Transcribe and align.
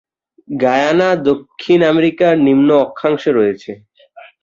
গায়ানা 0.57 1.09
দক্ষিণ 1.29 1.79
আমেরিকার 1.91 2.33
নিম্ন 2.47 2.69
অক্ষাংশে 2.85 3.31
রয়েছে। 3.33 3.71